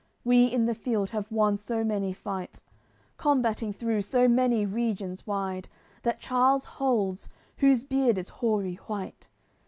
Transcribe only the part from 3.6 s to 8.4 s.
through so many regions wide That Charles holds, whose beard is